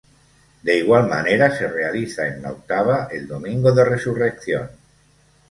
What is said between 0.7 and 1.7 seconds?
igual manera, se